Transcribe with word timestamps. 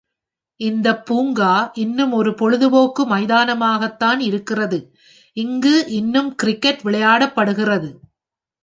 இந்தப் 0.59 1.05
பூங்கா 1.05 1.51
இன்னும் 1.73 2.11
ஒரு 2.11 2.31
பொழுதுபோக்கு 2.33 3.03
மைதானமாகத் 3.05 3.97
தான் 3.97 4.19
இருக்கிறது, 4.19 4.79
இங்கு 5.37 5.85
இன்னும் 5.91 6.35
கிரிக்கெட் 6.35 6.81
விளையாடப்படுகிறது. 6.83 7.91